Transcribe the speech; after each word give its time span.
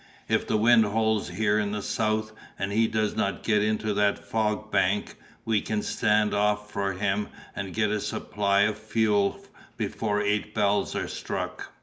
If 0.27 0.47
the 0.47 0.57
wind 0.57 0.83
holds 0.83 1.27
here 1.29 1.59
in 1.59 1.73
the 1.73 1.81
south, 1.83 2.31
and 2.57 2.71
he 2.71 2.87
does 2.87 3.15
not 3.15 3.43
get 3.43 3.61
into 3.61 3.93
that 3.93 4.17
fog 4.17 4.71
bank, 4.71 5.15
we 5.45 5.61
can 5.61 5.83
stand 5.83 6.33
off 6.33 6.71
for 6.71 6.93
him 6.93 7.27
and 7.55 7.71
get 7.71 7.91
a 7.91 7.99
supply 8.01 8.61
of 8.61 8.79
fuel 8.79 9.45
before 9.77 10.19
eight 10.19 10.55
bells 10.55 10.95
are 10.95 11.07
struck." 11.07 11.71